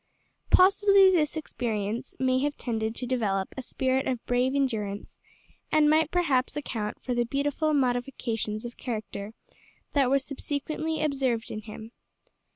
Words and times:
Possibly 0.49 1.11
this 1.11 1.37
experience 1.37 2.15
may 2.17 2.39
have 2.39 2.57
tended 2.57 2.95
to 2.95 3.05
develop 3.05 3.53
a 3.55 3.61
spirit 3.61 4.07
of 4.07 4.25
brave 4.25 4.55
endurance, 4.55 5.21
and 5.71 5.87
might 5.91 6.09
perhaps 6.09 6.55
account 6.57 6.99
for 7.03 7.13
the 7.13 7.23
beautiful 7.23 7.71
modifications 7.75 8.65
of 8.65 8.77
character 8.77 9.35
that 9.93 10.09
were 10.09 10.17
subsequently 10.17 11.03
observed 11.03 11.51
in 11.51 11.61
him. 11.61 11.91